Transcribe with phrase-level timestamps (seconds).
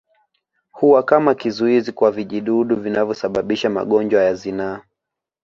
[0.71, 4.81] Huwa kama kizuizi kwa vijidudu vinavyosababisha magonjwa ya zinaa